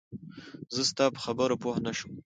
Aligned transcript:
زه 0.75 0.81
ستا 0.89 1.05
په 1.15 1.19
خبره 1.25 1.55
پوهه 1.61 1.81
نه 1.85 1.91
شوم 1.97 2.13